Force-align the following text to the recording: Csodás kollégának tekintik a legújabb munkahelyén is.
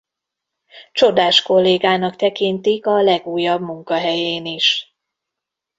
Csodás 0.91 1.41
kollégának 1.41 2.15
tekintik 2.15 2.85
a 2.85 3.01
legújabb 3.01 3.61
munkahelyén 3.61 4.45
is. 4.45 4.95